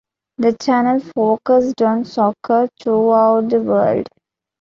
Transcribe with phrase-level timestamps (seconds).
[0.39, 4.07] The channel focused on soccer throughout the world.